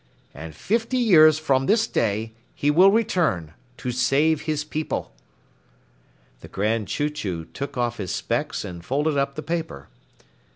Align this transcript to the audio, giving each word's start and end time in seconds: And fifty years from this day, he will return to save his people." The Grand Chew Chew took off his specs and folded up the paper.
And 0.33 0.55
fifty 0.55 0.97
years 0.97 1.37
from 1.37 1.67
this 1.67 1.85
day, 1.85 2.33
he 2.55 2.71
will 2.71 2.89
return 2.91 3.53
to 3.77 3.91
save 3.91 4.41
his 4.41 4.63
people." 4.63 5.13
The 6.39 6.47
Grand 6.47 6.87
Chew 6.87 7.11
Chew 7.11 7.45
took 7.45 7.77
off 7.77 7.97
his 7.97 8.09
specs 8.09 8.65
and 8.65 8.83
folded 8.83 9.15
up 9.15 9.35
the 9.35 9.43
paper. 9.43 9.89